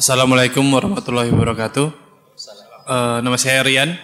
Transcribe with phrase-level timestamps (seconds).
[0.00, 1.92] Assalamualaikum warahmatullahi wabarakatuh.
[2.88, 4.00] Uh, nama saya Rian.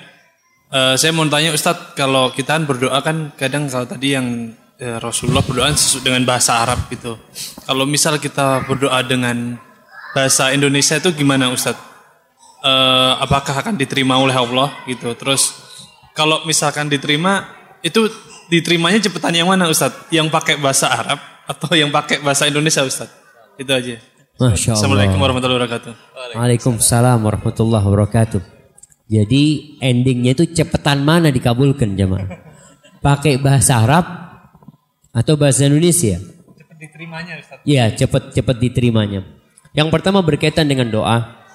[0.69, 5.01] Uh, saya mau tanya Ustadz, kalau kita kan berdoa kan kadang kalau tadi yang uh,
[5.01, 7.17] Rasulullah berdoa sesuai dengan bahasa Arab gitu.
[7.65, 9.57] Kalau misal kita berdoa dengan
[10.13, 11.81] bahasa Indonesia itu gimana Ustadz?
[12.61, 15.17] Uh, apakah akan diterima oleh Allah gitu?
[15.17, 15.57] Terus
[16.13, 17.49] kalau misalkan diterima,
[17.81, 18.05] itu
[18.53, 20.13] diterimanya cepetan yang mana Ustadz?
[20.13, 23.17] Yang pakai bahasa Arab atau yang pakai bahasa Indonesia Ustadz?
[23.57, 23.97] Itu aja.
[24.37, 24.77] Masya Allah.
[24.77, 25.93] Assalamualaikum warahmatullahi wabarakatuh.
[26.37, 28.43] Waalaikumsalam warahmatullahi wabarakatuh.
[29.09, 29.45] Jadi
[29.81, 32.29] endingnya itu cepetan mana dikabulkan jemaah?
[33.01, 34.05] Pakai bahasa Arab
[35.17, 36.21] atau bahasa Indonesia?
[36.53, 37.65] Cepat diterimanya Ustaz.
[37.65, 39.25] Iya, cepat cepat diterimanya.
[39.73, 41.49] Yang pertama berkaitan dengan doa.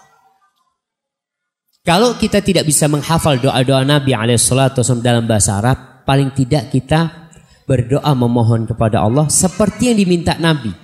[1.86, 7.30] Kalau kita tidak bisa menghafal doa-doa Nabi alaihissalatu dalam bahasa Arab, paling tidak kita
[7.70, 10.81] berdoa memohon kepada Allah seperti yang diminta Nabi.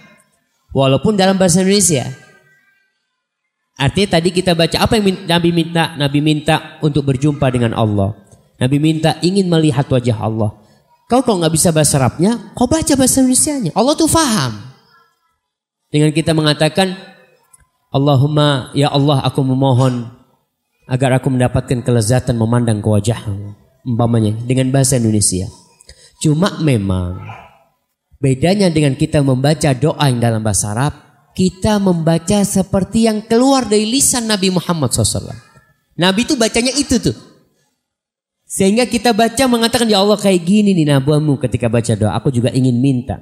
[0.76, 2.08] Walaupun dalam bahasa Indonesia.
[3.78, 5.94] Artinya tadi kita baca apa yang Nabi minta?
[5.96, 8.18] Nabi minta untuk berjumpa dengan Allah.
[8.58, 10.52] Nabi minta ingin melihat wajah Allah.
[11.08, 13.72] Kau kalau nggak bisa bahasa Arabnya, kau baca bahasa Indonesia-nya.
[13.78, 14.60] Allah tuh faham.
[15.88, 17.00] Dengan kita mengatakan,
[17.94, 20.04] Allahumma ya Allah aku memohon
[20.90, 23.56] agar aku mendapatkan kelezatan memandang ke wajahmu.
[23.88, 25.48] Umpamanya dengan bahasa Indonesia.
[26.20, 27.24] Cuma memang
[28.18, 33.86] bedanya dengan kita membaca doa yang dalam bahasa Arab kita membaca seperti yang keluar dari
[33.86, 35.38] lisan Nabi Muhammad SAW.
[35.94, 37.14] Nabi itu bacanya itu tuh.
[38.50, 42.18] Sehingga kita baca mengatakan ya Allah kayak gini nih nabuamu ketika baca doa.
[42.18, 43.22] Aku juga ingin minta.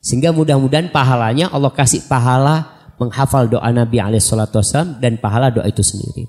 [0.00, 6.24] Sehingga mudah-mudahan pahalanya Allah kasih pahala menghafal doa Nabi SAW dan pahala doa itu sendiri.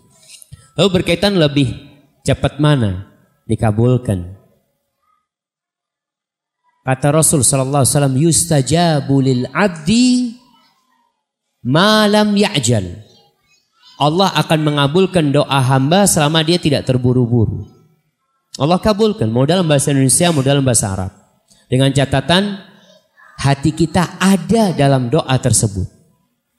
[0.75, 1.71] Lalu berkaitan lebih
[2.27, 3.07] cepat mana
[3.47, 4.42] dikabulkan.
[6.83, 10.35] Kata Rasul sallallahu alaihi wasallam yustajabu lil abdi
[11.63, 13.07] malam ya'jal.
[14.03, 17.63] Allah akan mengabulkan doa hamba selama dia tidak terburu-buru.
[18.59, 21.11] Allah kabulkan, mau dalam bahasa Indonesia, mau dalam bahasa Arab.
[21.71, 22.59] Dengan catatan
[23.39, 25.87] hati kita ada dalam doa tersebut.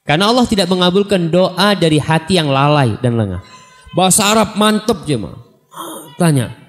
[0.08, 3.44] Karena Allah tidak mengabulkan doa dari hati yang lalai dan lengah.
[3.92, 5.36] Bahasa Arab mantep jemaah.
[6.16, 6.63] Tanya,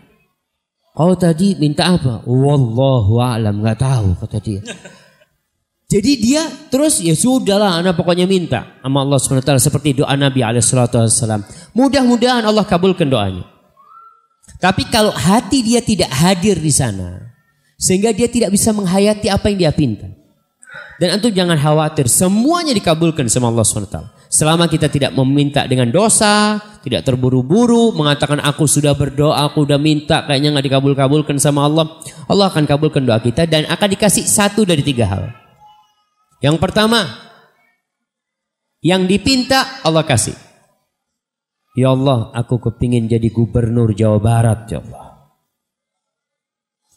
[0.95, 2.23] kau tadi minta apa?
[2.23, 4.61] Wallahu a'lam, nggak tahu kata dia.
[5.85, 6.41] Jadi dia
[6.73, 11.45] terus ya sudahlah anak pokoknya minta sama Allah SWT seperti doa Nabi alaihissalam.
[11.78, 13.45] Mudah-mudahan Allah kabulkan doanya.
[14.57, 17.35] Tapi kalau hati dia tidak hadir di sana
[17.77, 20.09] sehingga dia tidak bisa menghayati apa yang dia pinta.
[20.95, 24.15] Dan antum jangan khawatir, semuanya dikabulkan sama Allah SWT.
[24.35, 30.28] Selama kita tidak meminta dengan dosa, tidak terburu-buru, mengatakan aku sudah berdoa, aku sudah minta,
[30.28, 32.03] kayaknya nggak dikabul-kabulkan sama Allah.
[32.28, 35.31] Allah akan kabulkan doa kita dan akan dikasih satu dari tiga hal.
[36.44, 37.16] Yang pertama,
[38.84, 40.35] yang dipinta Allah kasih.
[41.79, 45.31] Ya Allah, aku kepingin jadi gubernur Jawa Barat, ya Allah.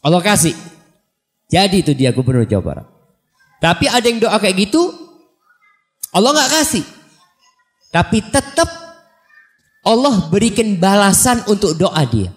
[0.03, 0.59] Allah kasih.
[1.47, 2.87] Jadi itu dia gubernur Jawa Barat.
[3.63, 4.91] Tapi ada yang doa kayak gitu,
[6.11, 6.98] Allah nggak kasih.
[7.89, 8.69] Tapi tetap
[9.81, 12.29] Allah berikan balasan untuk doa dia.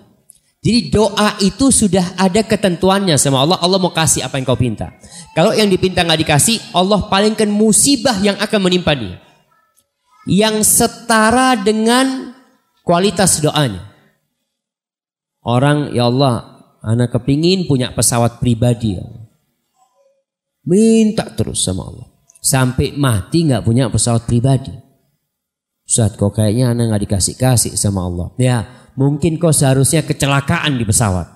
[0.62, 3.58] Jadi doa itu sudah ada ketentuannya sama Allah.
[3.58, 4.94] Allah mau kasih apa yang kau pinta.
[5.34, 9.18] Kalau yang dipinta nggak dikasih, Allah palingkan musibah yang akan menimpa dia.
[10.22, 12.30] Yang setara dengan
[12.86, 13.90] kualitas doanya.
[15.42, 18.94] Orang, ya Allah, anak kepingin punya pesawat pribadi.
[18.94, 19.04] Ya
[20.62, 22.06] Minta terus sama Allah.
[22.38, 24.70] Sampai mati nggak punya pesawat pribadi.
[25.92, 28.32] Ustaz kok kayaknya anak nggak dikasih-kasih sama Allah.
[28.40, 28.64] Ya
[28.96, 31.28] mungkin kau seharusnya kecelakaan di pesawat.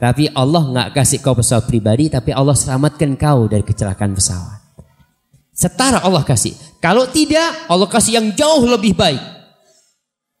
[0.00, 4.56] Tapi Allah nggak kasih kau pesawat pribadi, tapi Allah selamatkan kau dari kecelakaan pesawat.
[5.52, 6.56] Setara Allah kasih.
[6.80, 9.20] Kalau tidak, Allah kasih yang jauh lebih baik.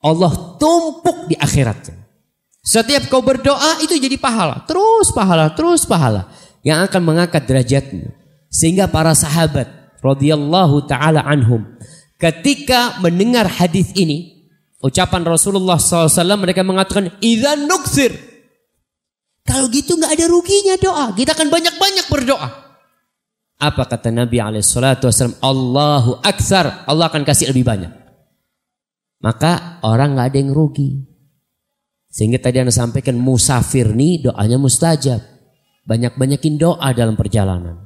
[0.00, 2.00] Allah tumpuk di akhiratnya.
[2.64, 4.64] Setiap kau berdoa itu jadi pahala.
[4.64, 6.32] Terus pahala, terus pahala
[6.64, 8.08] yang akan mengangkat derajatmu.
[8.48, 9.68] Sehingga para sahabat
[10.00, 11.60] radhiyallahu taala anhum
[12.24, 14.48] ketika mendengar hadis ini,
[14.80, 18.16] ucapan Rasulullah SAW mereka mengatakan, "Idzan nuksir."
[19.44, 21.12] Kalau gitu nggak ada ruginya doa.
[21.12, 22.48] Kita akan banyak-banyak berdoa.
[23.60, 25.36] Apa kata Nabi Alaihissalam?
[25.44, 26.88] Allahu aksar.
[26.88, 27.92] Allah akan kasih lebih banyak.
[29.20, 30.96] Maka orang nggak ada yang rugi.
[32.08, 35.20] Sehingga tadi anda sampaikan musafir nih doanya mustajab.
[35.84, 37.84] Banyak-banyakin doa dalam perjalanan.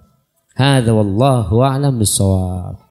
[0.55, 2.88] Hadza wallahu a'lam bissawab.